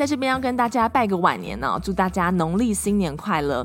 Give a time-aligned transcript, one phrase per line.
[0.00, 3.62] 在这边要跟大家拜个晚年呢，祝大家农历新年快乐！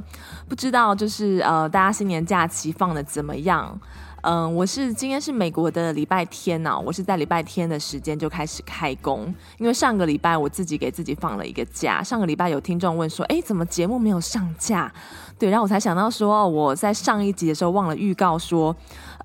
[0.49, 3.79] 不知道就是呃，大家新年假期放得怎么样？
[4.21, 12.03] 嗯，我是今天是美国的礼拜天呢，我是在礼拜天的时间就开始开工，因为上个礼拜我自己给自己放了一个假。
[12.03, 14.91] 上个礼拜有听众问说，诶，怎么节目没有上架？
[15.39, 18.75] 对，然后我才想到说，我在上一集的时候忘了预告说。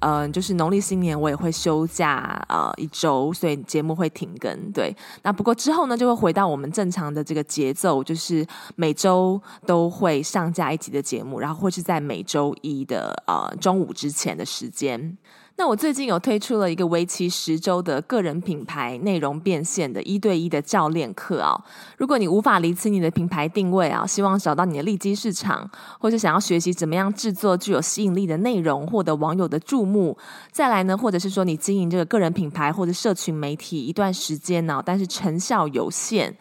[0.01, 4.73] 嗯、就是农历新年我也会休假啊一周，所以节目会停更。
[4.73, 15.17] 对，那不过之后呢，就会回到我们正常的这个节奏，就是每周都会上架一集的节目，然后会是在每周一的呃中午之前的时间。
[15.61, 21.63] 那我最近有推出了一个为期十周的个人品牌内容变现的一对一的教练课啊！
[21.99, 30.17] 如果你无法厘清你的品牌定位啊，希望找到你的利基市场，或是想要学习怎么样制作具有吸引力的内容，获得网友的注目，
[30.51, 36.35] 再来呢，或者是说你经营这个个人品牌或者社群媒体一段时间呢，但是成效有限。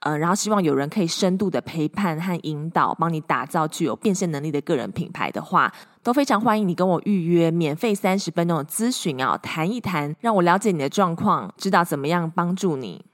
[0.00, 5.72] 呃，然后希望有人可以深度的陪伴和引导，帮你打造具有变现能力的个人品牌的话，
[6.04, 13.04] 都非常欢迎你跟我预约免费三十分钟的咨询啊，谈一谈，让我了解你的状况，知道怎么样帮助你。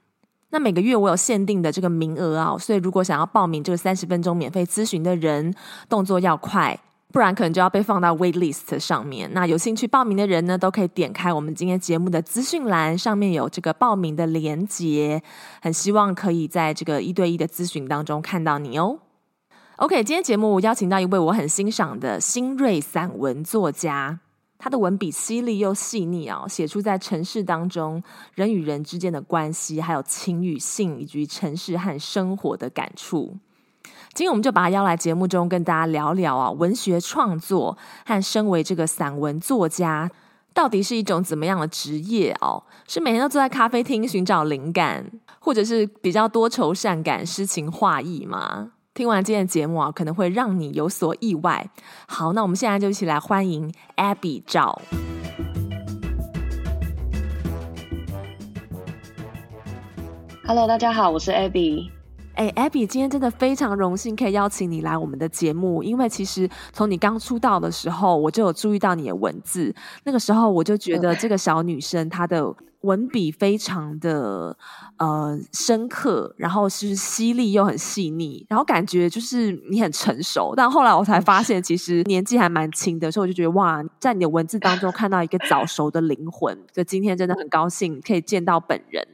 [0.51, 5.53] 那每个月我有限定的这个名额啊，所以如果想要报名这个三十分钟免费咨询的人，
[5.89, 6.79] 动作要快。
[7.15, 9.31] 不然可能就要被放到 wait list 上面。
[9.31, 15.23] 那有兴趣报名的人呢，都可以点开我们今天节目的资讯栏，上面有这个报名的连结。
[15.61, 18.99] 很希望可以在这个一对一的咨询当中看到你哦。
[19.77, 24.19] OK，今天节目我邀请到一位我很欣赏的新锐散文作家，
[24.57, 33.37] 他的文笔犀利又细腻啊，写出在城市当中人与人之间的关系，还有情与性，以及城市和生活的感触。
[34.15, 40.09] 今天我们就把他邀来节目中，跟大家聊聊啊，文学创作和身为这个散文作家，
[40.53, 42.63] 到底是一种怎么样的职业哦？
[42.87, 45.05] 是每天都坐在咖啡厅寻找灵感，
[45.39, 48.71] 或者是比较多愁善感、诗情画意吗？
[48.93, 51.69] 听完今天的节目啊，可能会让你有所意外。
[52.07, 54.81] 好，那我们现在就一起来欢迎 Abby 赵。
[60.47, 61.94] Hello，大家好，我是 Abby。
[62.35, 69.73] 哎，Abby，今天真的非常荣幸可以邀请你来我们的节目，因为其实从你刚出道的时候，我就有注意到你的文字，
[70.03, 74.55] 那个时候我就觉得这个小女生她的文笔非常的
[74.97, 89.07] 呃深刻，然后是犀利又很细腻，然后感觉就是你很成熟，但后来我才发现其实年纪还蛮轻的，所以我就觉得哇，在你的文字当中看到一个早熟的灵魂，所以今天真的很高兴可以见到本人。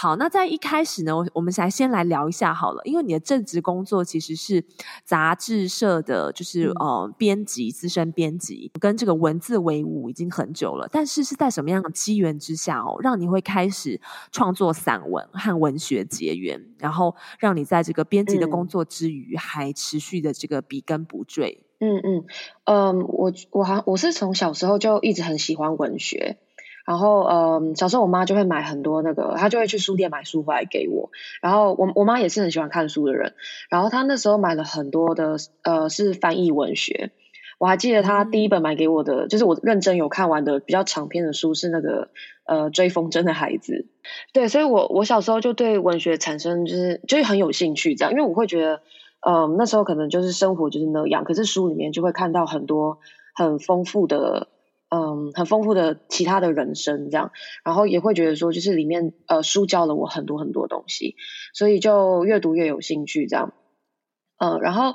[0.00, 4.64] 好，那在一开始呢，我我们来先来聊一下好了，因为你的正职工作其实是
[5.04, 10.88] 杂志社的，就是、嗯、呃编辑，资深编辑，跟这个文字为伍已经很久了。
[10.92, 14.00] 但是是在什么样的机缘之下哦，让你会开始
[14.30, 21.64] 创作散文和文学结缘，然后让你在这个编辑的工作之余，嗯、还持续的这个笔耕不辍。
[21.80, 22.24] 嗯嗯
[22.66, 26.38] 嗯，我我还我是从小时候就一直很喜欢文学。
[26.88, 31.10] 然后，嗯，小时候我妈就会买很多那个，她就会去书店买书回来给我。
[31.42, 33.34] 然后我我妈也是很喜欢看书的人。
[33.68, 37.10] 然后她那时候买了很多的，呃，是翻译文学。
[37.58, 42.08] 我还记得她第一本买给我的，嗯、就是我认真有看完的比较长篇的书是那个，
[42.46, 43.84] 呃，追风筝的孩子。
[44.32, 48.80] 对，所以我我小时候就对文学产生就是就是很有兴趣，这样，因为我会觉得，
[49.28, 52.96] 嗯，那时候可能就是生活就是那样，可是书里面就会看到很多
[53.34, 54.48] 很丰富的。
[54.90, 57.30] 嗯，很丰富的其他的人生这样，
[57.62, 61.14] 然后也会觉得说，就是里面呃书教了我很多很多东西，
[61.52, 63.52] 所以就越读越有兴趣这样。
[64.38, 64.94] 呃，然后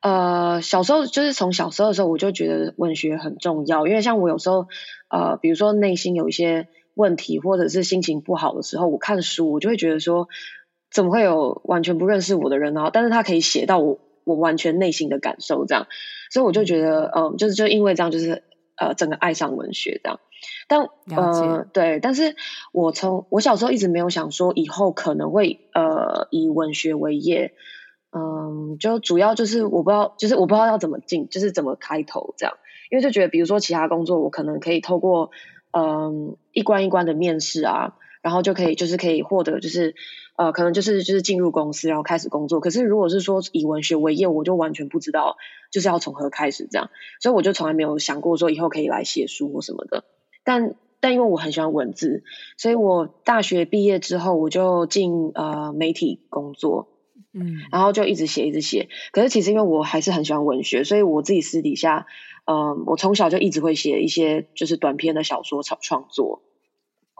[0.00, 4.66] 呃小时候就是从小时候的时候我就觉得文学很重要，因为像我有时候
[5.08, 10.26] 呃比如说内心有一些问题或者是心情不好的时候，我看书我就会觉得说，
[10.90, 12.90] 怎么会有完全不认识我的人呢？
[12.92, 15.86] 但是他可以写到我我完全内心的感受这样，
[16.32, 18.42] 所以我就觉得嗯就是就因为这样就是。
[18.78, 20.20] 呃，整个爱上文学这样，
[20.68, 22.36] 但呃，对，但是
[22.72, 27.54] 我从我小时候一直没有想说以后可能会呃以文学为业，
[28.12, 32.56] 嗯，就主要就是我不知道，就是我不知道要怎么进，就是怎么开头这样，
[32.90, 35.30] 因为就觉得比如说其他工作，我可能可以透过
[35.72, 39.94] 嗯一关一关的面试啊，然后就可以就是可以获得就是
[40.38, 42.60] 呃，可能就是就是进入公司，然后开始工作。
[42.60, 45.36] 可是如果是说以文学为业，我就完全不知道
[45.72, 46.90] 就是要从何开始这样，
[47.20, 50.04] 所以我就从来没有想过说以后可以来写书或什么的。
[50.44, 52.22] 但但因为我很喜欢文字，
[52.56, 56.86] 所以我大学毕业之后我就进呃媒体工作，
[57.34, 58.88] 嗯，然后就一直写一直写。
[59.10, 62.06] 可是其实因为我还是很喜欢文学，所以我自己私底下，
[62.44, 66.42] 嗯、呃，我从小就一直会写一些就是短篇的小说创创作。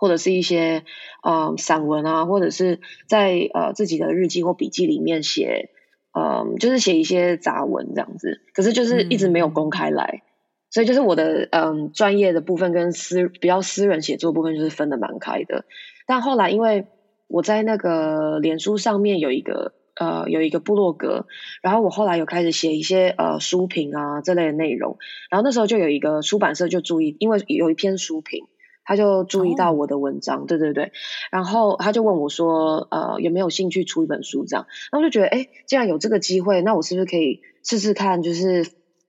[0.00, 0.84] 或者是一些
[1.24, 2.78] 呃散文啊，或者是
[3.08, 5.70] 在呃自己的日记或笔记里面写，
[6.12, 8.40] 呃，就是写一些杂文这样子。
[8.54, 10.26] 可是就是一直没有公开来，嗯、
[10.70, 15.64] 所以就是我的嗯、呃、专业的部分跟私比较私人写作部分就是分的蛮开的。
[16.06, 16.86] 但后来因为
[17.26, 21.26] 我在那个脸书上面有一个呃有一个部落格，
[21.60, 24.96] 然后我后来有开始写一些呃书评啊这类的内容，
[25.28, 28.46] 然后那时候就有一个出版社就注意，因为有一篇书评。
[28.88, 30.48] 他就注意到我的文章，oh.
[30.48, 30.92] 对对对，
[31.30, 34.66] 然后他就问我说，呃，有没有兴趣出一本书这样？
[34.90, 38.66] 那我就觉得，哎，既然有这个机会，那我是不是可以试试看，就是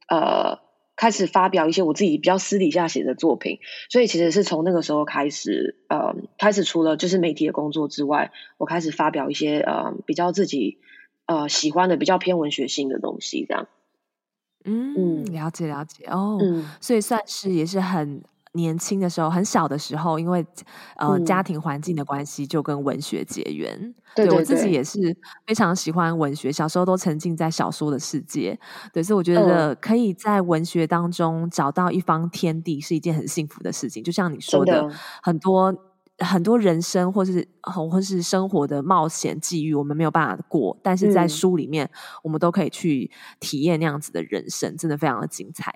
[0.10, 0.60] 呃，
[0.98, 3.60] 开始发表一些我自己比较私底下写的作品。
[3.90, 10.80] 所以其实是从那个时候开始，呃，开始除了就是媒体的工作之外，我开始发表一些呃比较自己
[11.26, 13.70] 呃喜欢的比较偏文学性的东西这样。
[14.66, 18.22] 嗯，嗯，了解了解哦，嗯，所以算是也是很。
[18.54, 20.46] 年轻的时候，很小的时候，因为
[20.98, 23.94] 呃、嗯、家庭环境的关系，就跟文学结缘。
[24.16, 25.00] 对，对，对，对，我自己也是
[25.46, 28.60] 非常喜欢文学，小时候都沉浸在小说的世界。
[28.94, 34.04] 对，所以我觉得可以在文学当中找到一方天地，是一件很幸福的事情。
[34.04, 34.90] 就像你说的，的
[35.22, 35.74] 很多。
[36.20, 41.90] 很多人生或是或是生活的冒险际遇，我们没有办法过，但是在书里面，
[42.24, 45.74] 我们都可以去体验那样子的人生，真的非常的精彩。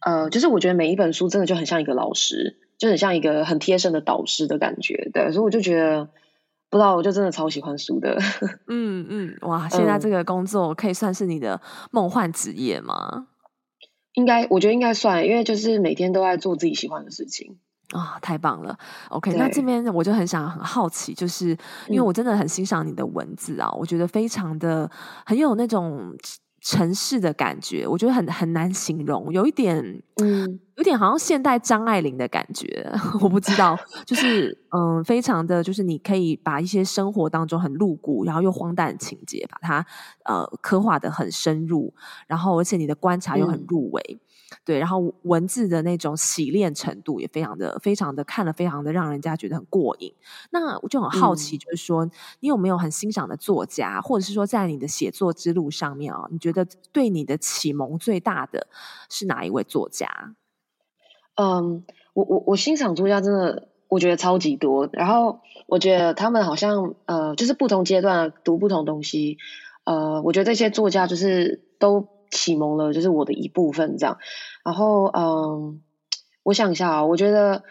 [0.00, 5.10] 呃，就是我觉得每一本书真的就很像一个老师，就很像一个很贴身的导师的感觉。
[5.12, 6.08] 对，所以我就觉得，
[6.70, 8.16] 不知道，我就真的超喜欢书的。
[8.68, 11.60] 嗯嗯，哇，现在这个工作可以算是你的
[11.90, 13.26] 梦幻职业吗？
[14.14, 17.58] 应该，我觉得应该算，因为就是每天都在做自己喜欢的事情。
[17.92, 18.76] 啊、哦，太棒了
[19.10, 21.56] ！OK，那这边我就很想很好奇，就是
[21.88, 24.90] 因为我真的很欣赏你的文字啊，嗯、我觉得非常的
[25.24, 26.14] 很有那种
[26.60, 32.92] 城市的感觉，我觉得很很难形容，有一点嗯，有点好像现代张爱玲的感觉，
[33.22, 39.86] 我不知道，就是嗯，非常的就是你可以把一些生活当中很露骨，然后又荒诞的情节，把它
[40.24, 41.94] 呃刻画得很深入，
[42.26, 44.02] 然后而且你的观察又很入围。
[44.10, 44.20] 嗯
[44.66, 50.12] 对，然后文字的那种洗练程度也非常的、非常的看了，非常的让人家觉得很过瘾。
[50.50, 58.66] 那我就很好奇，就是说、嗯、你有没有很欣赏的作家，或者是说在你的写作之路上面啊，你觉得对你的启蒙最大的
[59.08, 60.34] 是哪一位作家？
[61.34, 61.84] 嗯，
[62.14, 64.88] 我我我欣赏作家真的，我觉得超级多。
[64.92, 69.38] 然后我觉得他们好像呃，就是不同阶段读不同东西。
[69.84, 72.08] 呃，我觉得这些作家就是都。
[72.34, 74.16] 启蒙了，就是我的一部分这样。
[74.64, 75.82] 然后，嗯，
[76.42, 77.62] 我想一下啊，我觉得，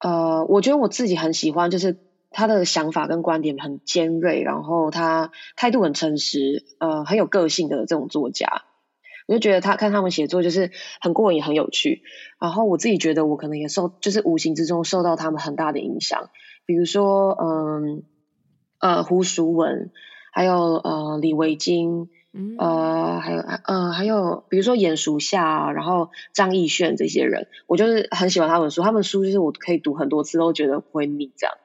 [0.00, 1.96] 呃，我觉得我自己很喜欢，就是
[2.32, 8.64] 他的想法跟观点很尖锐，然后他态度很诚实，呃，很有个性的这种作家。
[9.28, 12.02] 我就觉得他看他们写作就是很过瘾，很有趣。
[12.40, 16.30] 然后我自己觉得我可能也受，就是无形之中受到他们很大的影响。
[16.64, 18.02] 比如说，嗯，
[18.80, 19.90] 呃，胡淑文，
[20.32, 22.08] 还有呃，李维京。
[22.30, 31.56] 嗯、呃，还有呃，还有比如说鼹鼠夏啊，然后张亦绚这些人，我就是很喜欢他们书，他们书就是我可以读很多次都觉得不会腻这样。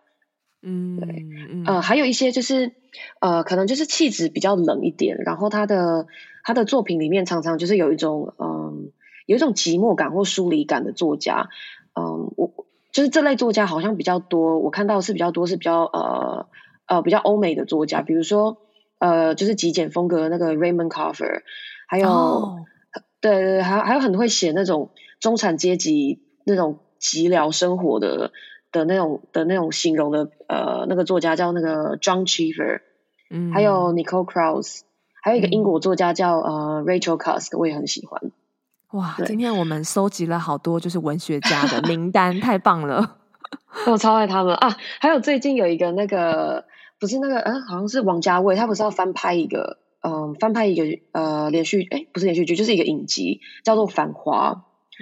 [0.63, 1.25] 嗯，对，
[1.65, 2.71] 呃，还有一些就是
[3.19, 6.07] 呃，可能就是气质比较冷一点，然后他的
[6.43, 8.73] 他的作品里面常常就是有一种嗯、呃，
[9.27, 11.49] 有一种寂寞感或疏离感的作家，
[11.93, 16.47] 嗯、呃，我就是这类作家好像比较多，我看到是比较多是比较呃
[16.87, 18.57] 呃比较欧美的作家，比如说。
[18.99, 21.41] 呃，就是极简风格的那个 Raymond Carver，
[21.89, 22.59] 还有，oh.
[23.19, 28.31] 对，还还有很会写那种中产阶级那种寂寥生活的
[28.73, 32.81] 的那种的那种形容的呃那个作家叫那个 John Cheever，
[33.29, 34.81] 嗯，还有 Nicole Krauss，
[35.21, 38.33] 还有一个英国作家叫呃 Rachel Cusk，我也很喜欢。
[38.91, 43.15] 哇，今天我们收集了好多就是文学家的名单，太棒了，
[43.87, 44.75] 我 超爱他们啊！
[44.99, 46.65] 还有最近有一个那个。
[46.99, 54.51] 不是那个，嗯，好像是王家卫，他不是要翻拍一个，嗯，翻拍一个呃连续，哎，不是连续剧，就是一个影集，叫做《繁花》。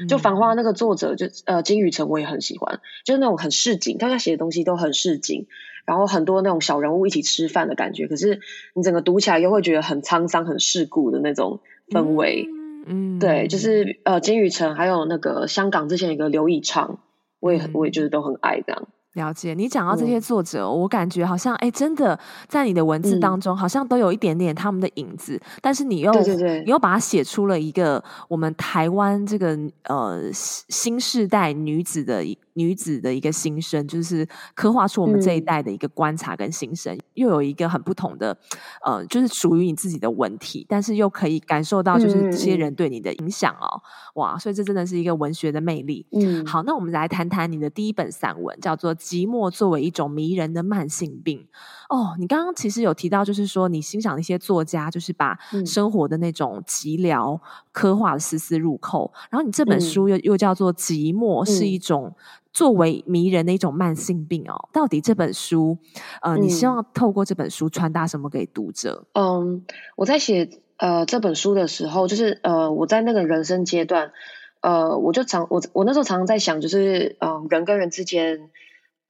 [0.07, 5.47] 就《繁花》那个作者就呃金宇澄，我也很喜欢，就是那种很市井，大家写的东西都很市井，
[5.85, 8.39] 然后很多那种小人物一起吃饭的感觉，可是
[8.73, 12.47] 你整个读起来又会觉得很沧桑、很世故的那种氛围。
[12.85, 16.99] 嗯，对，就是呃金宇澄，还有那个香港之前有一个刘以畅，
[17.39, 18.87] 我也我也就是都很爱这样。
[19.13, 32.23] 了解，你讲到这些作者，嗯、我感觉好像哎，真的在你的文字当中，好像都有一点点他们的影子，嗯、但是你又对对对，你又把它写出了一个我们台湾这个呃新世代女子的
[32.53, 38.37] 女子的一个心声，就是刻画出我们这一代的一个观察跟心声，嗯、又有一个很不同的
[38.85, 43.81] 呃，就是属于你自己的文体，但是又可以感受到就是这些人对你的影响哦，
[44.15, 46.05] 嗯、哇，所以这真的是一个文学的魅力。
[46.11, 48.95] 嗯，好，那我们来谈谈你的第一本散文，叫做。
[49.01, 51.47] 寂寞作为一种迷人的慢性病
[51.91, 57.37] 哦，你刚刚其实有提到，就是说你欣赏一些作家，就是把生活的那种寂寥
[57.73, 59.11] 刻画的丝丝入扣。
[59.29, 62.15] 然后你这本书又、嗯、又叫做《寂寞是一种
[62.53, 64.69] 作为迷人的一种慢性病》哦。
[64.71, 65.77] 到底这本书，
[66.21, 69.05] 呃，你希望透过这本书传达什么给读者？
[69.13, 69.65] 嗯，
[69.97, 74.13] 我在写呃这本书的时候，就是呃我在那个人生阶段，
[74.61, 78.49] 呃，我就常我我那时候常常在想，就是嗯、呃，人跟人之间。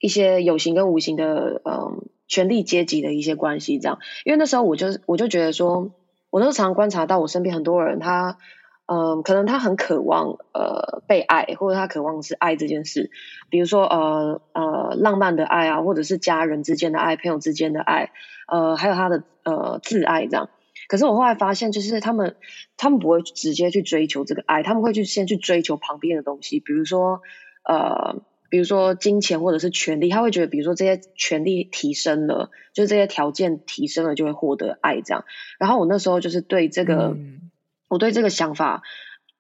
[0.04, 4.00] 一些有形跟无形的，嗯，权力阶级的一些关系，这样。
[4.24, 5.92] 因为那时候我就我就觉得说，
[6.30, 8.38] 我那时候常常观察到我身边很多人，他，
[8.86, 13.12] 嗯，可能他很渴望，呃，被爱，或者他渴望是爱这件事。
[13.50, 18.12] 比如说，呃呃，浪漫的爱啊，或者是家人之间的爱，朋友之间的爱，
[18.48, 20.50] 呃，还有他的呃自爱这样。
[20.88, 22.38] 可是我后来发现，就是他们
[22.78, 27.20] 他们不会直接去追求这个爱，他们会去先去追求旁边的东西，比如说，
[27.66, 28.22] 呃。
[28.52, 35.24] 比如说金钱或者是权利，他会觉得，比如说这些权利提升了，就是这些条件提升了，就会获得爱这样。
[35.58, 37.50] 然后我那时候就是对这个，嗯、
[37.88, 38.84] 我对这个想法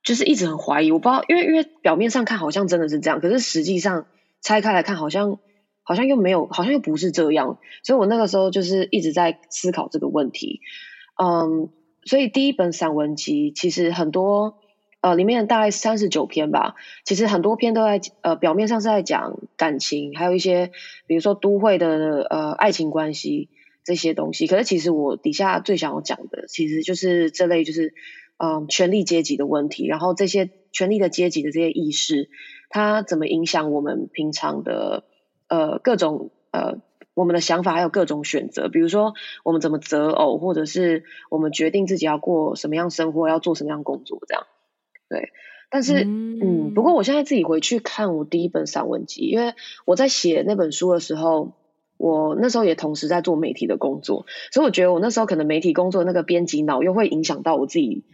[0.01, 0.93] 就是一直很怀疑。
[0.93, 4.05] 我不知道，因为因为表面上看好像真的是这样，可是实际上
[4.41, 5.39] 拆开来看，好像
[5.83, 7.59] 好像又没有，好像又不是这样。
[7.83, 10.61] 所以我那个时候就是一直在思考这个问题。
[11.21, 11.69] 嗯，
[12.05, 14.60] 所以第一本散文集其实很多。
[15.01, 20.71] 呃，里面大概三十九篇吧，其实很多篇都在呃表面上是在讲感情，还有一些
[21.07, 23.49] 比如说都会的呃爱情关系
[23.83, 24.47] 这些东西。
[24.47, 27.93] 可是其实我底下最想要讲的，其实就是这类就是
[28.43, 32.27] 嗯、权力阶级的问题，然后这些权力的阶级的这些意识，
[32.69, 35.03] 它怎么影响我们平常的
[35.47, 36.79] 呃各种呃
[37.13, 44.47] 我们的想法，还有各种选择，比如说我们怎么择偶，或者是我们决定自己要过什么样生活，要做什么样工作这样。
[45.11, 45.33] 对，
[45.69, 51.51] 但是嗯，嗯，不过我现在自己回去看我第一本散文集，因为我在写那本书的时候，
[51.97, 58.05] 我那时候也同时在做媒体的工作，所以我觉得我那时候可能媒体工作那个编辑脑又会影响到我自己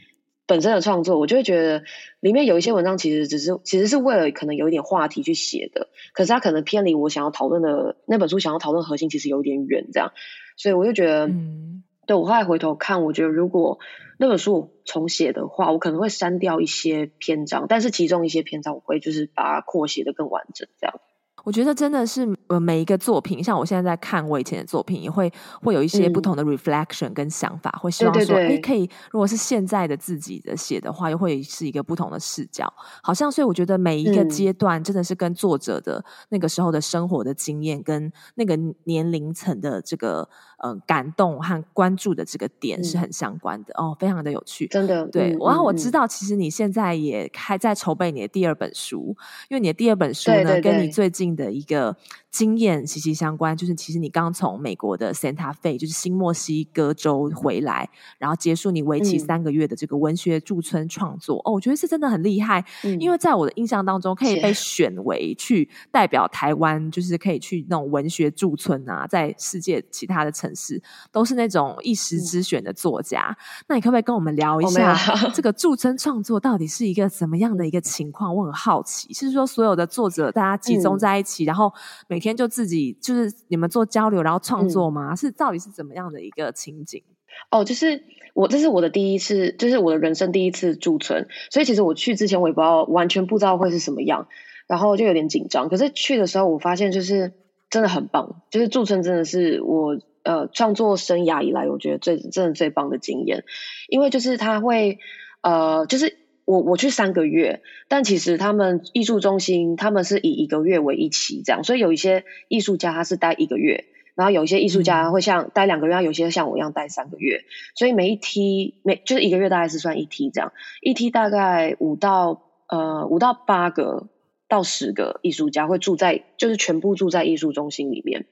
[0.47, 1.83] 本身的创作，我就会觉得
[2.19, 10.13] 里面有一些文章其实只是其实是为了可能有一点话题去写的，可是它可能偏离我想要讨论的那本书想要讨论核心，其实有点远这样，
[10.55, 13.77] 所以我就觉得，嗯，对，我后来回头看，我觉得如果。
[14.19, 21.06] 那本书我重写的话，我可能会删掉一些篇章，但是其中一些篇章我会就是把它扩写的更完整，这样子。
[21.47, 32.67] 我觉得真的是呃每一个作品，像我现在在看我以前的作品，也会会有一些不同的 reflection 跟想法，嗯、会希望说，哎，可以如果是现在的自己的写的话，又会是一个不同的视角。
[33.01, 40.27] 好像所以我觉得每一个阶段真的是跟作者的那个时候的生活的经验，跟那个年龄层的这个
[40.57, 45.07] 呃感动和关注的这个点是很相关的、嗯、哦，非常的有趣，真的。
[45.07, 49.15] 对，然后、嗯、我知道其实你现在也还在筹备你的第二本书，
[49.47, 51.36] 因为你的第二本书呢，跟你最近。
[51.37, 51.95] 的一个
[52.29, 61.37] 经验息息相关，就是其实你刚从美国的 Santa Fe，就是新墨西哥州回来，然后结束你为期三个月的这个文学驻村创作。
[61.37, 73.29] 嗯、哦，我觉得是真的很厉害，嗯、因为在我的印象当中，可以被选为去代表台湾，就是可以去那种文学驻村啊，在世界其他的城市都是那种一时之选的作家。
[73.29, 74.97] 嗯、那你可不可以跟我们聊一下
[75.33, 78.35] 这个驻村创作到底是一个怎么样的一个情况？
[78.35, 81.73] 我很好奇，是说所有的作者大家集中在一起，嗯、然后
[82.07, 85.13] 每天就自己就是你们做交流，然后创作吗？
[85.13, 87.03] 嗯、是到底是怎么样的一个情景？
[87.51, 88.03] 哦，就是
[88.33, 94.27] 我这是我的第一次，就是我的人生第一次驻村，所以其实我去之前我也不知道，完全不知道会是什么样，
[94.67, 95.69] 然后就有点紧张。
[95.69, 97.33] 可是去的时候，我发现就是
[97.69, 103.43] 真的很棒，就是驻村真的是我呃创作生涯以来我觉得最真的最棒的经验，
[103.89, 104.99] 因为就是他会
[105.41, 106.17] 呃就是。
[106.47, 113.83] 我我去三个月，但其实他们艺术中心他们是以一个月为一期这样，所以有一些艺术家他是待一个月，
[114.15, 117.43] 然后有一些艺术家会像待两个月，有些像我一样待三个月，
[117.75, 124.07] 所以每一梯每就是一个月大概是算一梯这样，一梯大概五到呃五到八个
[124.47, 128.25] 到十个艺术家会住在，就是全部住在艺术中心里面。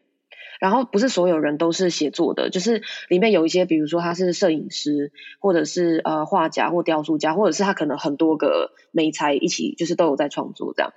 [0.60, 10.94] 然后不是所有人都是写作的，就是里面有一些，比如说他是摄影师，或者是呃画家或雕塑家，或者是他可能很多个美才一起，就是都有在创作这样。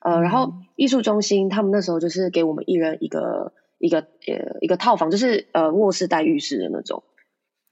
[0.00, 7.02] 呃，然后艺术中心他们那时候就是给我们一人一个一个呃一个套房，就是呃卧室带浴室的那种。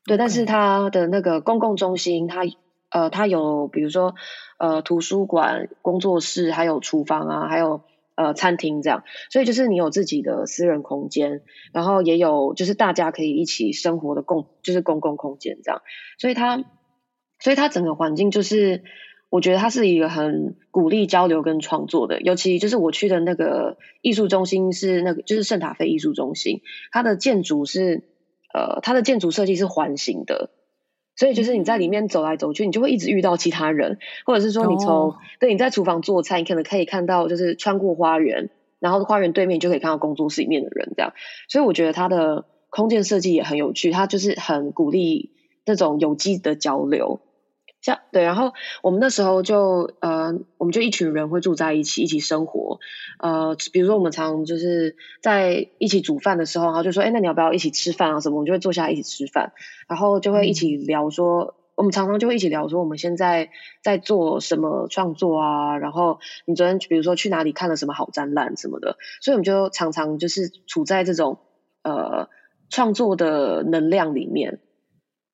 [0.04, 2.42] 对，但是它的那个公共中心，它
[2.90, 4.14] 呃它有比如说
[4.58, 7.82] 呃图书馆、工作室，还有厨房啊，还有。
[8.20, 11.40] 呃，餐厅这样，所以就是你有自己的私人空间，
[11.72, 15.80] 然后也有就是大家可以一起生活的共，就是公共空间这样。
[16.18, 16.62] 所以它，
[17.38, 18.82] 所以它整个环境就是，
[19.30, 22.20] 我觉得它是一个很鼓励交流跟创作的。
[22.20, 26.60] 尤其就是我去的那个艺术中心是那个就是圣塔菲艺术中心，
[26.92, 28.02] 它的建筑是
[28.52, 30.50] 呃，它的建筑设计是环形的。
[31.20, 35.14] 所以就是你在里面走来走去，你就会一直遇到其他人，或者是说你从、oh.
[35.38, 38.48] 对，你在厨房做菜，你可能可以看到就是穿过花园，
[38.78, 41.12] 然后花园对面就可以看到工作室里面的人这样。
[41.46, 45.30] 所以我觉得它的空间设计也很有趣，它就是很鼓励
[45.66, 47.20] 那种有机的交流。
[47.82, 52.78] 像对，然后我们那时候就呃，我们就一群人会住在一起，一起生活。
[53.18, 58.20] 呃，比如说我们常就是在一起煮饭的时候，然后就说，哎，那你要不要一起吃饭啊？
[58.20, 58.36] 什么？
[58.36, 59.52] 我们就会坐下来一起吃饭，
[59.88, 63.48] 然后就会一起聊说，嗯、我们常常就会一起聊说，我们现在
[63.82, 65.78] 在做什么创作啊？
[65.78, 71.38] 然后你昨天比如说去哪里看了什么好展览什么的，所以我们就常常就是处在这种
[71.82, 72.28] 呃
[72.68, 74.60] 创作的能量里面。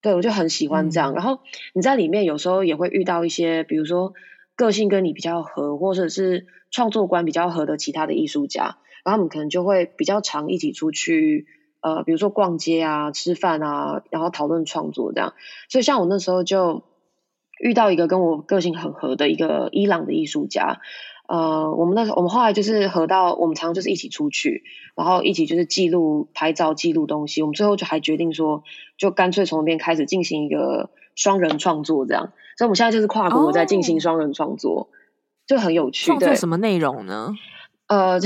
[0.02, 1.12] 对，我就很喜欢这样。
[1.12, 1.40] 嗯、然后
[1.72, 4.14] 你在里面有时候也会遇到一些，比如说
[4.54, 11.46] 个性跟你比较合，或者是创作观比较合的其他的艺术家，然后我们可能就会比较常一起出去，
[11.80, 15.34] 呃，比如说逛街啊、吃饭啊，然后讨论创作这样。
[15.68, 16.84] 所以像我那时候就
[17.58, 20.80] 遇到一个跟我个性很合的一个伊朗的艺术家。
[21.28, 24.62] 呃，我们那时候，我们后来就是合到，我们常常就是一起出去，
[24.94, 27.42] 然后一起就是记录、拍照、记录东西。
[27.42, 28.62] 我们最后就还决定说，
[28.96, 32.32] 就干脆从那边开始进行一个双人创作，这样。
[32.56, 34.86] 所以我们现在就是跨国在进行双人创作，哦、
[35.48, 36.06] 就很有趣。
[36.06, 37.34] 创作什么内容呢？
[37.88, 38.20] 呃，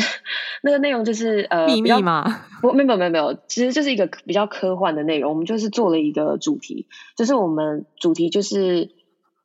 [0.62, 2.45] 那个内容就是呃，秘密吗？
[2.61, 5.30] 不，没有没有没有，其实就是一个比较科幻的内容。
[5.33, 8.90] 我们就是做了一个主题，就是我们主题就是。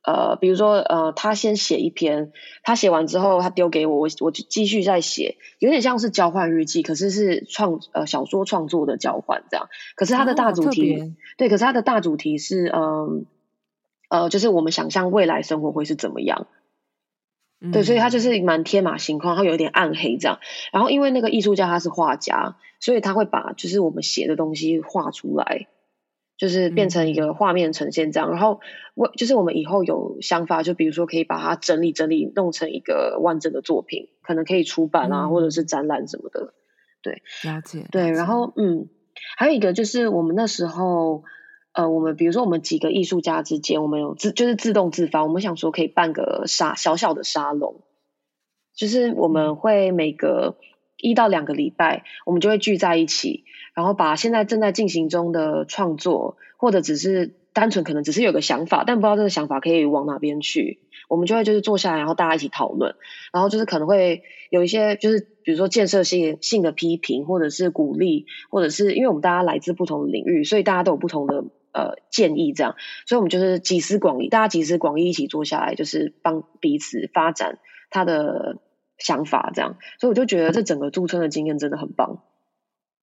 [0.06, 2.30] 呃，比如说，呃，他先写一篇，
[2.62, 9.68] 他写完之后，他丢给我，我我就继续再写，有点像是交换日记，可是是创呃小说创作的交换这样。
[9.96, 13.26] 可是他的大主题，哦、对，可是他的大主题是，嗯
[14.08, 16.46] 呃，呃，就是我们想象未来生活会是怎么样。
[17.60, 20.38] 嗯、对，所以他就是蛮天马行空，他有一点暗黑这样。
[20.72, 25.66] 然后因为那个艺术家他是画家，所以他会把就是我们写的东西画出来。
[26.36, 28.60] 就是变成一个画面呈现这样，嗯、然后
[28.94, 36.52] 我就是我们以后有想法，就比如说可以把它整理整理，弄成一个完整的作品，可能可以出版啊，嗯、或者是展览什么的。
[37.02, 37.86] 对，了解。
[37.90, 38.88] 对，然后嗯，
[39.36, 41.22] 还有一个就是我们那时候，
[41.72, 47.80] 呃，我们比如说我们几个艺术家之间，我们有自就是自动自发，我们想说可以办个沙小小的沙龙，
[48.74, 50.56] 就是我们会每个
[50.98, 53.44] 一到两个礼拜，我们就会聚在一起。
[53.74, 60.80] 然后把现在正在进行中的创作，或者只是单纯可能只是有个想法，但不知道这个想法可以往哪边去，
[61.10, 62.94] 我们就会就是坐下来，然后大家一起讨论，
[63.34, 77.58] 然后就是可能会有一些就是比如说建设性性的批评，或者是鼓励，或者是因为我们大家来自不同的领域，所以大家都有不同的呃建议，这样，所以我们就是集思广益，大家集思广益一起坐下来，就是帮彼此发展
[77.90, 78.56] 他的
[78.98, 82.18] 想法，这样，所以我就觉得这整个驻村的经验真的很棒。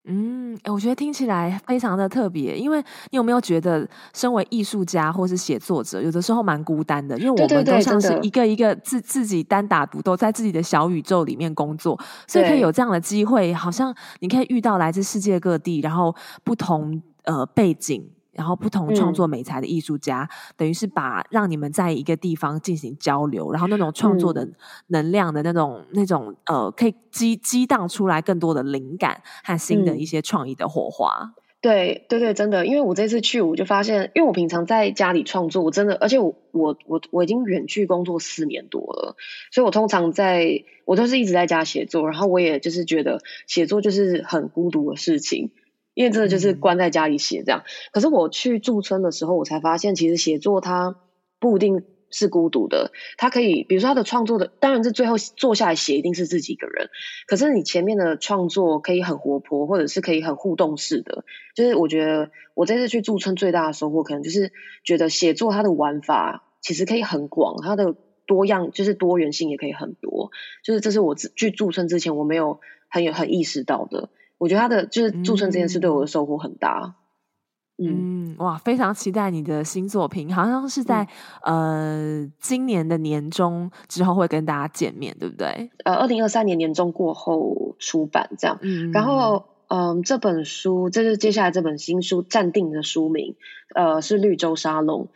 [0.06, 18.06] 嗯，我觉得听起来非常的特别，因为你有没有觉得，身为艺术家或是写作者，有的时候蛮孤单的，因为我们都像是一个一个自自己单打独斗，在自己的小宇宙里面工作，所以可以有这样的机会，好像你可以遇到来自世界各地，然后不同呃背景。
[18.34, 24.48] 然后不同创作美材的艺术家，嗯、等于是把让你们在一个地方进行交流，然后那种创作的
[24.88, 31.34] 能量的那种、嗯、那种呃，可以激激荡出来更多的灵感和新的一些创意的火花。
[31.62, 39.16] 对对对，真的，因为我这次去，我就发现，因为我平常在家里创作，我真的，而且我我我我已经远距工作四年多了，
[39.50, 45.52] 所以我通常在我都是一直在家写作，然后我也就是觉得写作就是很孤独的事情。
[45.94, 50.96] 因为真的就是关在家里写这样，嗯、可是我去驻村的时候，我才发现其实写作它
[51.40, 56.90] 不一定是孤独的，它可以，比如说他的创作的，当然是最后坐下来写一定是自己一个人，
[57.26, 61.26] 可是你前面的创作可以很活泼，或者是可以很互动式的，
[61.56, 64.52] 就是我觉得我这次去驻村最大的收获，可能就是
[64.84, 67.96] 觉得写作它的玩法其实可以很广，它的
[68.28, 70.30] 多样就是多元性也可以很多，
[70.64, 74.10] 就是这是我去驻村之前我没有很有很意识到的。
[74.44, 76.96] 我觉得他的就是驻村这件事对我的收获很大。
[77.78, 81.08] 嗯，哇，非常期待你的新作品，好像是在、
[81.46, 85.72] 嗯、呃今年的年中之后会跟大家见面，对不对？
[85.86, 88.60] 呃，二零二三年年中过后出版这样。
[88.62, 93.36] 嗯，然后嗯、呃，这本书这是接下来这本新书暂定的书名，
[93.74, 95.08] 呃，是绿洲沙龙。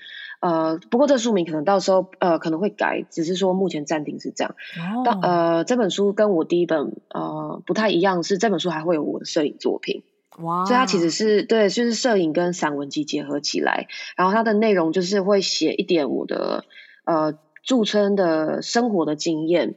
[0.48, 4.56] 呃，不过这书名可能到时候呃可能会改，只是说目前暂定是这样。
[5.04, 5.20] 哦。
[5.22, 10.04] 呃，这本书跟我第一本呃不太一样，是这本书还会有我的摄影作品。
[10.40, 10.64] 哇！
[10.64, 16.64] 所以它其实是对，就是摄影跟散文集结合起来，然后它的内容就是会写一点我的
[17.04, 17.34] 呃
[17.64, 19.76] 驻村的生活的经验，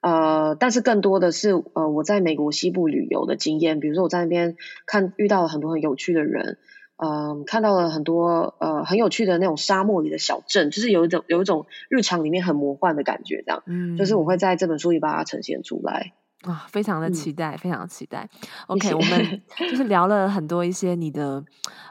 [0.00, 6.58] 呃，但是更多的是呃我在美国西部旅游的经验，比如说我在那边看遇到了很多很有趣的人。
[7.02, 16.12] 嗯、呃，看到了很多呃很有趣的那种沙漠里的小镇，就是有一种有一种日常里面很魔幻的感觉，这样，嗯，就是我会在这本书里把它呈现出来
[16.42, 18.28] 啊，非常的期待，嗯、非常期待。
[18.68, 21.44] OK，我们 就是聊了很多一些你的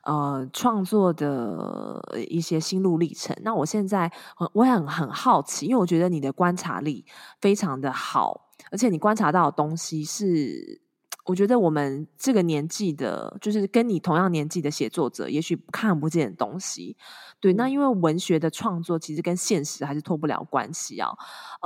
[0.04, 3.36] 呃创作的一些心路历程。
[3.44, 4.10] 那我现在
[4.54, 7.06] 我也很很好奇，因为我觉得你的观察力
[7.42, 10.81] 非常的好，而且你观察到的东西是。
[11.26, 16.98] 我觉得我们这个年纪的，就是跟你同样年纪的写作者，也许看不见的东西。
[17.40, 21.10] 对，那因为文学的创作其实跟现实还是脱不了关系啊。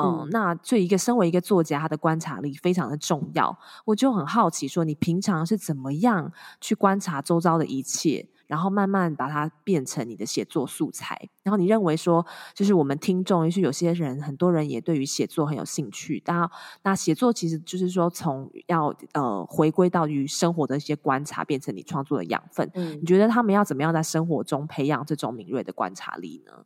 [0.01, 3.57] 嗯，嗯，那作为一个身为一个作家，他的观察力非常的重要。
[3.85, 8.27] 我就很好奇，说你平常是怎么样去观察周遭的一切？
[8.47, 11.29] 然后慢慢把它变成你的写作素材。
[11.43, 16.21] 然后你认为说，就是我们听众，也许有些人，很多人也对于写作很有兴趣。
[16.25, 16.49] 那
[16.83, 22.71] 那写作其实就是说，从要呃回归到于生活的一些观察，变成你创作的养分。
[22.73, 26.65] 嗯，你觉得他们要怎么样在生活中培养这种敏锐的观察力呢？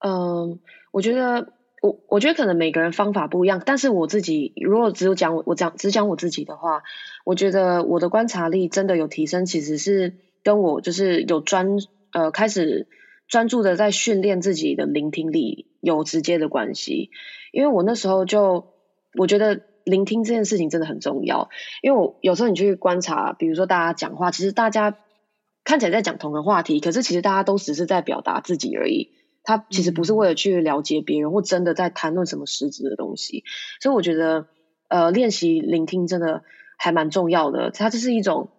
[0.00, 6.82] 嗯，我觉得我我觉得可能每个人方法不一样，但是我自己如果只有讲我我讲只讲我自己的话，
[7.24, 10.18] 我觉得我的观察力真的有提升，其实是。
[10.46, 11.76] 跟我就是有专
[12.12, 12.86] 呃开始
[13.26, 17.10] 专注的在训练自己的聆听力有直接的关系，
[17.50, 18.68] 因为我那时候就
[19.18, 21.48] 我觉得聆听这件事情真的很重要，
[21.82, 24.96] 因为我有时候你去观察，比如说大家讲话，其实大家
[25.64, 29.10] 看起来在讲同个话题，可是其实大家都只是在表达自己而已，
[29.42, 33.42] 他其实不是为了去了解别人或真的在谈论什么实质的东西，
[33.80, 34.46] 所以我觉得
[34.86, 36.44] 呃练习聆听真的
[36.78, 38.50] 还蛮重要的，它就是一种。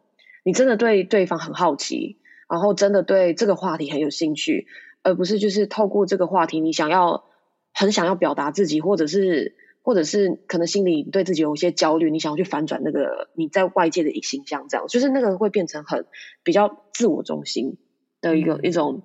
[0.48, 4.66] 你真的对对方很好奇，然后真的对这个话题很有兴趣，
[5.04, 7.26] 而不是就是透过这个话题，你想要
[7.74, 16.06] 很想要表达自己，或者是或者是可能心里对自己有一些焦虑，你想要去反转那个你在外界的形象，这样就是那个会变成很
[16.44, 17.78] 比较自我中心
[18.22, 19.02] 的一个、嗯、一种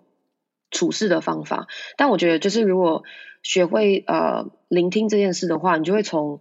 [0.70, 1.66] 处事的方法。
[1.96, 3.02] 但我觉得，就是如果
[3.42, 6.40] 学会呃聆听这件事的话，你就会从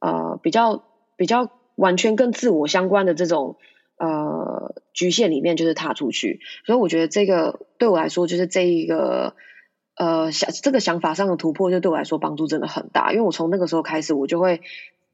[0.00, 0.82] 呃比较
[1.16, 3.56] 比较完全跟自我相关的这种。
[4.00, 9.34] 呃，局限里面就是踏出去，所以我觉得这个对我来说，就是这一个
[9.94, 13.12] 呃想这个想法上的突破，就对我来说帮助真的很大。
[13.12, 14.62] 因为我从那个时候开始，我就会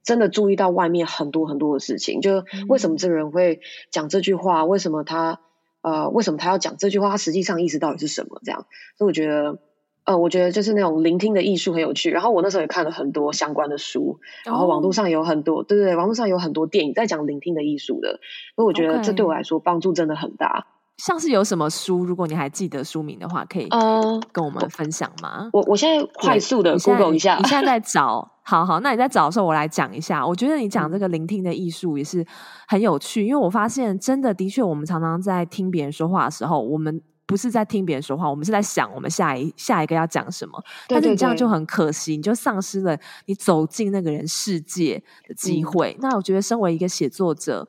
[0.04, 5.40] 真的注意到外面很多很多的事情，就为什么这个人会讲这句话，为什么他
[5.80, 8.40] 呃为什么他要讲这句话，他实际上意思到底是什么？
[8.44, 9.58] 这样，所以我觉得。
[10.06, 12.10] 呃，我觉得就是那种聆听的艺术很有趣。
[12.10, 18.20] 然后我那时候也看了很多相关的书，然后网络上有很多，对对对，网络上有很多电影在讲聆听的艺术的。
[18.54, 20.68] 所以我觉得这对我来说帮助真的很大。
[20.98, 25.50] 像是有什么书，如果你还记得书名的话，可以呃跟我们分享吗？
[25.52, 30.24] 我我现在快速的 Google 一下，你现在在找，好好，那你在找的时候，我来讲一下。
[30.24, 32.24] 我觉得你讲这个聆听的艺术也是
[32.68, 37.02] 很有趣，因为我发现真的的确，我们常常在听别人说话的时候，我们。
[37.26, 40.62] 不是在听别人说话，我们是在想我们下一下一个要讲什么。
[40.86, 45.92] 但是你这样就很可惜，你就丧失了你走进那个人世界的机会。
[45.94, 47.68] 嗯、那我觉得，身为一个写作者，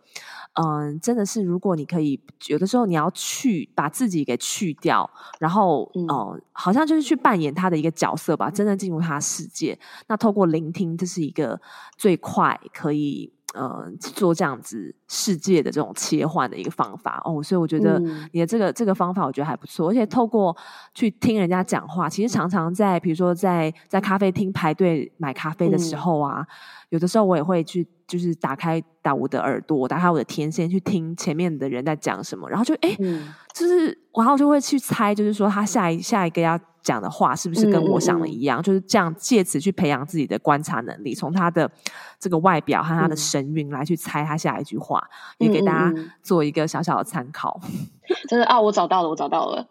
[0.54, 9.78] 嗯，真的是，如果你可以，有的时候你要去把自己给去掉，然后，嗯，嗯，好像就是去扮演他的一个角色吧，真正进入他的世界。
[10.08, 11.60] 那透过聆听，这是一个
[11.98, 13.34] 最快可以。
[13.58, 17.22] 呃，做这样子世界的这种切换的一个方法。
[17.26, 18.00] 哦，所以我觉得
[18.32, 20.56] 你的这个、嗯、这个方法我觉得还不错，而且透过
[20.94, 26.48] 去听人家讲话，其实常常在比如说在在咖啡厅排队买咖啡的时候啊，嗯、
[26.90, 36.60] 有的时候我也会去就是打开打我的耳朵，打开我的天线去听前面的人在讲什么，然后就哎，嗯、就是然后就会去猜，就是说他下一下一个要。
[36.88, 38.60] 讲的话是不是跟我想的一样？
[38.60, 41.70] 嗯嗯、就是这样，借此去培养自己的观察能力，从他的
[42.18, 45.04] 这个外表和他的神韵来去猜他下一句话，
[45.40, 47.60] 嗯、也给大家做一个小小的参考。
[48.30, 49.68] 真的啊，我找到了，我找到了，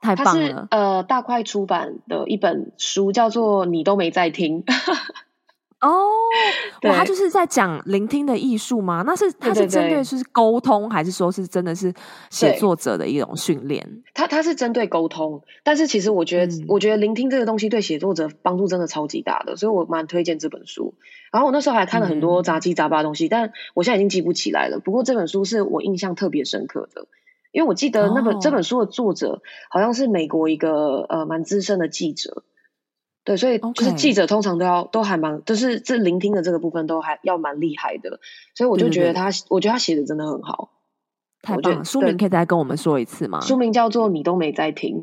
[0.00, 0.66] 太棒了！
[0.70, 4.64] 呃，大块出版的一本书叫做《你都没在听》。
[5.80, 6.08] 哦，
[6.88, 9.02] 哇，他就是在讲聆听的艺术吗？
[9.04, 11.92] 那是他是针对是沟通，还是说是真的是
[12.30, 14.02] 写作者的一种训练？
[14.14, 20.94] 他他是针对沟通，但是其实我觉得，嗯、我觉得聆听这个东西对写作者帮助真的超级大的，所以我蛮推荐这本书。
[21.30, 24.78] 然后我那时候还看了很多杂七杂八的东西，嗯、但我现在已经记不起来了。
[24.78, 27.08] 不过这本书是我印象特别深刻的，
[27.52, 32.44] 因为我记得那本、哦、这本书的作者好像是美国一个呃蛮资深的记者。
[33.24, 38.20] 对，所以就是记者通常都要.都还蛮，就是这聆听的这个部分都还要蛮厉害的，
[38.54, 40.70] 所以我就觉得他，我觉得他写的真的很好。
[41.44, 41.84] 太棒了！
[41.84, 43.40] 书名可以再跟我们说一次吗？
[43.40, 44.96] 书名叫做《你都没在听》，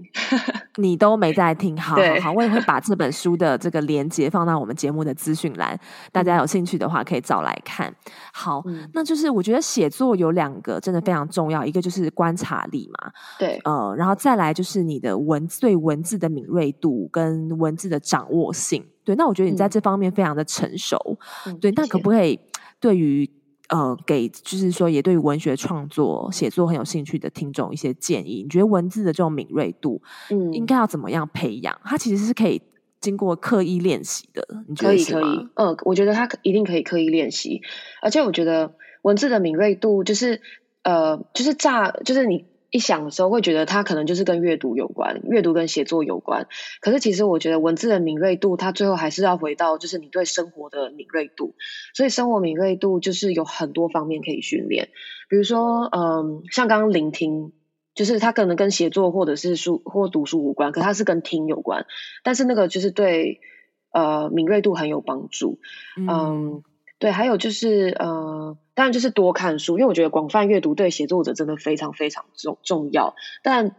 [0.77, 1.80] 你都没在听。
[1.80, 5.80] 好好好，我也会把这本书的这个连接放到我们节目的资讯栏，
[6.12, 7.93] 大家有兴趣的话可以找来看。
[8.34, 18.84] 好，嗯、那就是我觉得写作有两个真的非常重要，一个就是观察力嘛，对，呃，然后再来就是你的文字对文字的敏锐度跟文字的掌握性。
[19.04, 20.97] 对，那我觉得你在这方面非常的成熟。
[21.45, 22.39] 嗯、对，那可不可以
[22.80, 23.30] 对于？
[23.72, 28.44] 呃，给就是说，也对于文学创作、写作很有兴趣的听众一些建议。
[28.44, 31.80] 你觉得文字的这种敏锐度，嗯，应该要怎么样培养？
[31.86, 32.62] 它其实是可以
[33.00, 34.46] 经过刻意练习的。
[34.68, 34.94] 你觉得？
[34.94, 35.48] 可以，可以。
[35.56, 37.62] 嗯，我觉得它一定可以刻意练习。
[38.02, 40.42] 而且我觉得文字的敏锐度，就是
[40.84, 42.51] 呃，就是乍，就是你。
[42.72, 46.48] 一想的时候，会觉得它可能就是跟阅读有关，阅读跟写作有关。
[46.80, 51.56] 可是其实我觉得文字的敏锐度，它最后还是要回到就是你对生活的敏锐度。
[51.94, 54.90] 所以生活敏锐度就是有很多方面可以训练，
[55.30, 57.52] 比如说，嗯，像刚刚聆听，
[57.94, 61.86] 就是它可能跟写作或者是书或读书无关，可它是跟听有关。
[62.24, 63.42] 但是那个就是对
[63.92, 65.60] 呃敏锐度很有帮助。
[65.98, 66.64] 嗯，嗯，
[67.02, 68.58] 对，还有就是呃。
[68.74, 73.16] 当然就是多看书，因为我觉得广泛阅读对写作者真的非常非常重重要。
[73.44, 73.76] 但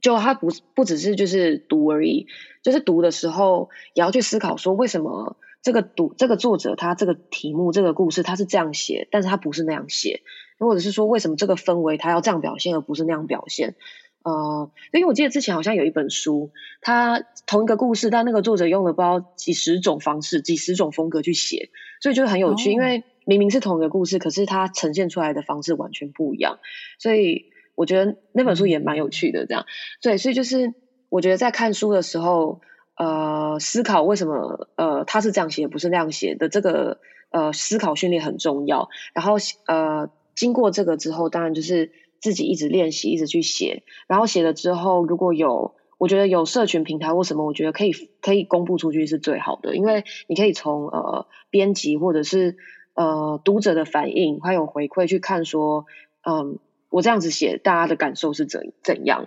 [0.00, 2.26] 就他不不只是就是读而已，
[2.62, 10.22] 就是读的时候也要去思考说，为什么这个读这个作者他这个题目这个故事他是这样写，但是他不是那样写，
[10.58, 13.76] 或者是说为什么这个氛围他要这样表现而不是那样表现？
[14.24, 23.04] 呃，因为我记得之前好像有一本书，它同一个故事，但那个作者用了不知道几十种方式、几十种风格去写，所以就很有趣，哦、因为。
[23.26, 26.58] 明明是同一个故事，可是它呈现出来的方式完全不一样，
[26.98, 29.46] 所以我觉得那本书也蛮有趣的。
[29.46, 29.64] 这样，
[30.02, 30.74] 对，所以就是
[31.08, 32.60] 我觉得在看书的时候，
[32.98, 38.90] 呃，思考为什么呃他是这样写，不是那样写的，这个呃思考训练很重要。
[39.14, 39.36] 然后
[39.68, 43.82] 呃，经过这个之后，当然就是自己一直练习，一直去写。
[44.06, 52.56] 然后写了之后，如果有我觉得有社群平台或什么，我觉得可以可以公布出去是最好的，因为你可以从呃编辑或者是。
[52.96, 55.84] 呃，读者的反应还有回馈去看说，
[56.22, 59.26] 嗯，我这样子写，大家的感受是怎怎样？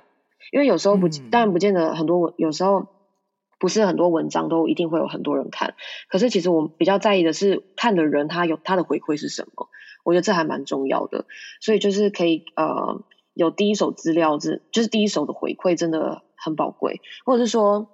[0.54, 2.88] 因为有时候不，当然不见得很多文，有时候
[3.60, 5.76] 不是很多文章都一定会有很多人看。
[6.08, 9.68] 可是其实我比较在意的是看的人他有他的回馈是什么，
[10.08, 11.26] 我觉得这还蛮重要的。
[11.60, 17.90] 所以就是可以呃有第一手资料，这就是第一手的回馈真的很宝贵，或者是说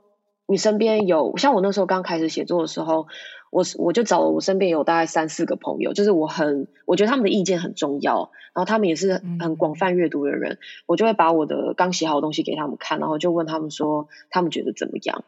[0.47, 3.08] 你身边有像我那时候刚开始写作的时候。
[3.56, 15.23] 我我就找了我身边有大概三四个朋友，就是我很我觉得他们的意见很重要，然后他们也是很广泛阅读的人，嗯、我就会把我的刚写好的东西给他们看，然后就问他们说他们觉得怎么样，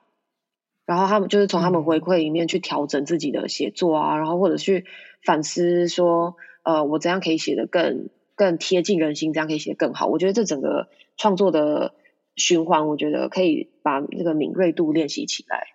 [0.87, 4.85] 然后他们就是从他们回馈里面去调整自己的写作啊，然后或者去
[5.23, 10.07] 反思说，呃，我怎样可以写得更更贴近人心，这样可以写得更好。
[10.07, 11.93] 我觉得这整个创作的
[12.35, 15.74] 循环，我觉得可以把那个敏锐度练习起来。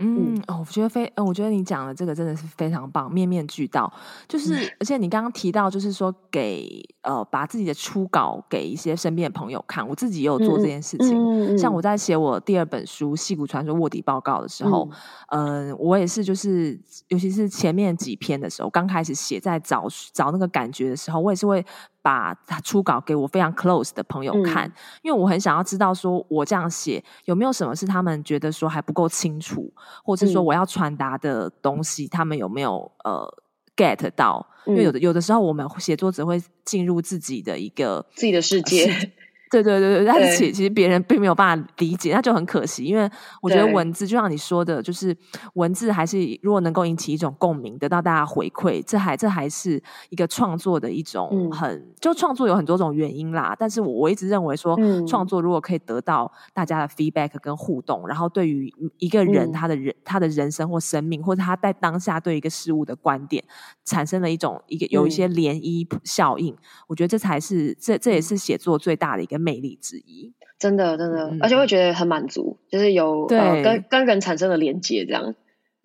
[0.00, 3.92] 嗯，哦，我觉得非，呃，我觉得你讲的这个真的是非常棒，面面俱到。
[4.26, 9.86] 就是，嗯、而且你刚刚提到，就是说给呃，把自己的初稿给一些身边的朋友看。
[9.86, 11.16] 我自己也有做这件事情。
[11.16, 14.90] 嗯嗯嗯、像我在写我第二本书《戏骨传说卧底报告》的时候，
[15.28, 16.76] 嗯、呃，我也是，就是
[17.08, 21.64] 尤其是前面几篇的时候，刚开始写，在找找那个感觉的时候，我也是会。
[22.04, 24.72] 把他初稿给我非常 close 的朋友看，嗯、
[25.04, 29.72] 因为我很想要知道，说我这样写有没有什么是他们觉得说还不够清楚，
[30.04, 33.26] 或者说我要传达的东西，他们有没有呃
[33.74, 34.46] get 到？
[34.66, 38.92] 嗯、因为有的有的时候我们写作者会进入自己的一个自己的世界。
[39.50, 42.84] 对对对对，但是其其实别人并没有办法理解，那就很可惜。
[42.84, 43.08] 因为
[43.40, 45.16] 我觉得文字就像你说的，就是
[45.52, 53.54] 文字还是如果能够引起一种共鸣，得到大家回馈，这还这还是一个创作的一种很、嗯、就创作有很多种原因啦。
[53.56, 54.76] 但是我我一直认为说，
[55.06, 63.44] 创作如果可以得到大家的 feedback 跟互动，然后对于一个人他的人他的人生或生命，或者他在当下对一个事物的观点，
[63.84, 66.56] 产生了一种一个有一些涟漪效应，
[66.88, 69.33] 我觉得这才是这这也是写作最大的一个。
[69.38, 75.34] 魅力之一，真的真的，嗯、而且会觉得很满足，就是有对、呃、跟跟人产生了连接，这样。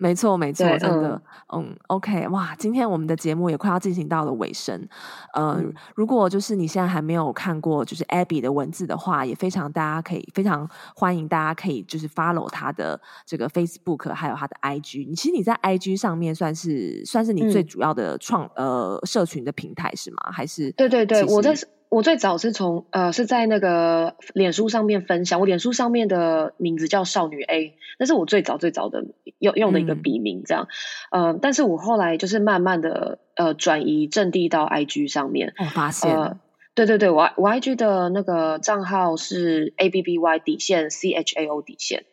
[0.02, 1.22] 没错，没错，真的，
[1.54, 4.88] 嗯，嗯，OK，哇，今天我们的节目也快要进行到了尾声，
[5.34, 20.32] 呃、嗯，如果就是你现在还没有看过就是 Abby 的文字的话，也非常大家可以非常欢迎大家可以就是 follow 他的这个 Facebook 还有他的 IG，你其实你在 IG 上面算是算是你最主要的创、嗯、呃社群的平台是吗？
[20.32, 20.72] 还是？
[20.72, 21.54] 对对对，我在。
[21.90, 29.06] 我最早是从呃是在那个脸书上面分享，我脸书上面的名字叫少女 A，那是我最早最早的
[29.40, 30.68] 用用的一个笔名，这样，
[31.10, 35.90] 嗯、呃，但是我后来就是慢慢的呃转移阵地到 IG 上面，我发。
[35.90, 36.40] 现、呃，
[36.76, 42.06] 对对对，我我 IG 的那个账号是 A B B Y 底线 C H A O 底线，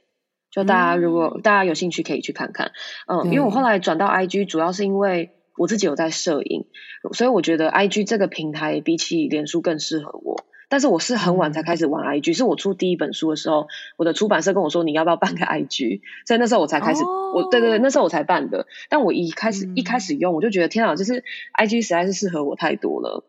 [0.50, 2.72] 就大家如果、嗯、大家有兴趣可以去看看，
[3.06, 5.32] 嗯、呃，因为我后来转到 IG 主要是因为。
[5.56, 6.66] 我自己有在摄影，
[7.12, 10.44] 所以我觉得 I G 这个平台比起脸书更适合我。
[10.68, 17.04] 但是我是很晚才开始玩 I G，、嗯、是我出第一本书的时候，我的出版社跟我说，你要不要办个 I G，所以那时候我才开始。
[17.04, 18.66] 哦、我对对对，那时候我才办的。
[18.88, 23.22] 但我一开始、嗯、一开始用，我就觉得天啊，就是 I G 实在是适合我太多了。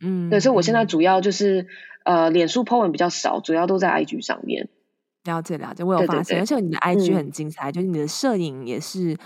[0.00, 1.66] 嗯，对，所以我现在主要就是
[2.04, 4.68] 呃，脸书 po 文比较少，主要都在 I G 上面。
[5.24, 9.16] 了解了解，我有发现，对对对，而且你的 I G 很精彩，嗯、就是你的摄影也是。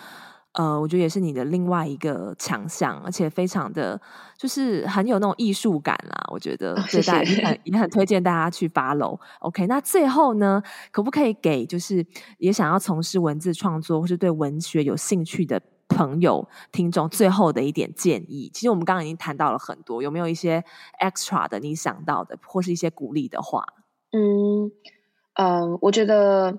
[0.54, 4.00] 呃，我觉得也是你的另外一个强项，而且非常的
[4.37, 6.24] 就是很有那种艺术感啦。
[6.32, 9.20] 我觉得，所以大家也很也很推荐大家去 follow。
[9.40, 12.04] OK，那最后呢，可不可以给就是
[12.38, 18.50] 也想要从事文字创作或是对文学有兴趣的朋友听众最后的一点建议？
[18.52, 20.64] 其实我们刚刚已经谈到了很多，有没有一些
[21.00, 23.64] extra 的你想到的，或是一些鼓励的话？
[24.11, 24.72] 嗯
[25.34, 26.58] 嗯、呃，我觉得。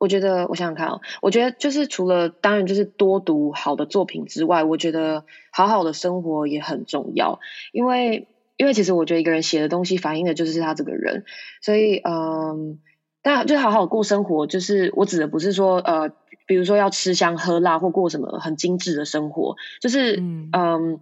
[0.00, 7.38] 我觉得，我想想看哦，我觉得就是除了当然就是多读好的作品之外，我觉得好好的生活也很重要。
[7.70, 11.24] 因为，因为其实我觉得一个人写的东西反映的就是他这个人，
[11.60, 12.78] 所以嗯，
[13.20, 16.10] 当然就是好好过生活，就是我指的不是说呃，
[16.46, 21.00] 比如说要吃香喝辣或过什么很精致的生活，就是嗯，嗯，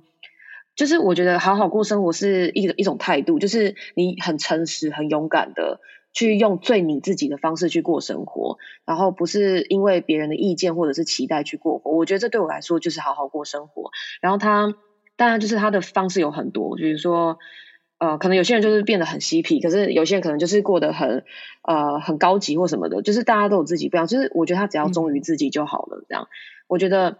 [0.75, 5.79] 就是我觉得好好过生活是一一种态度，就是你很诚实、很勇敢的。
[6.13, 11.93] 去用最你自己的方式去过生活，然后不是因为别人的意见或者是期待去过活。
[11.93, 13.91] 我觉得这对我来说就是好好过生活。
[14.21, 14.75] 然后他
[15.17, 17.39] 当然就是他的方式有很多，比如说
[17.99, 21.25] 呃，可能有些人就是变得很嬉皮，可是有些人可能就是过得很
[21.63, 24.07] 呃很高级或什么的，就是大家都有自己不一样。
[24.07, 26.05] 就是我觉得他只要忠于自己就好了。
[26.09, 26.29] 这样，
[26.67, 27.19] 我觉得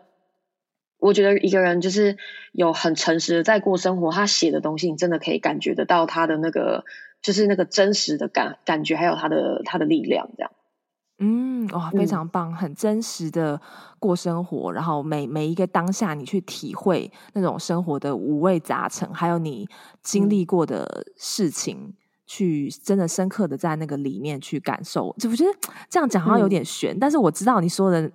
[0.99, 2.17] 我觉得一个人就是
[2.53, 6.85] 有很诚实的在过生活，他写的东西你真的可以感觉得到他的那个。
[7.21, 10.51] 就是那个真实的感感觉，还有他的他的力量，这样。
[11.19, 13.61] 嗯，哇，非常棒，嗯，很真实的
[13.99, 19.69] 过生活，然后每每一个当下，你去体会那种生活的五味杂陈，还有你
[20.03, 25.13] 经历过的事情，嗯，去真的深刻的在那个里面去感受。
[25.19, 25.51] 就我觉得
[25.91, 28.09] 这样讲好像有点玄，嗯，但是我知道你说的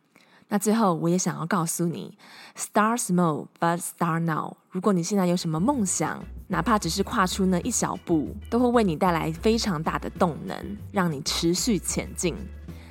[0.48, 2.16] 那最后，我也想要告诉你
[2.56, 4.56] ，Start small, but start now。
[4.70, 12.37] 如果你现在有什么梦想，哪怕只是跨出那一小步，都会为你带来非常大的动能，让你持续前进。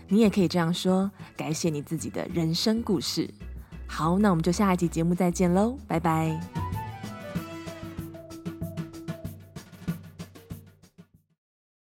[0.07, 3.30] 你也可以这样说，改写你自己的人生故事。
[3.88, 6.84] 好，那我们就下一集节目再见喽，拜拜。